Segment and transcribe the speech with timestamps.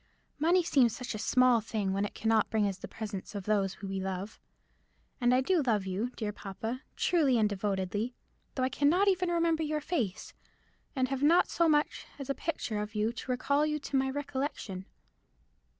[0.39, 3.79] Money seems such a small thing when it cannot bring us the presence of those
[3.83, 4.39] we love.
[5.21, 8.15] And I do love you, dear papa, truly and devotedly,
[8.55, 10.33] though I cannot even remember your face,
[10.95, 14.09] and have not so much as a picture of you to recall you to my
[14.09, 14.87] recollection."